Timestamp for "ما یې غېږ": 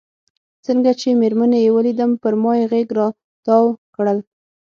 2.41-2.87